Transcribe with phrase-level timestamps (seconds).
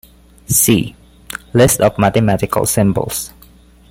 [0.47, 0.95] See:
[1.53, 3.33] List of mathematical symbols.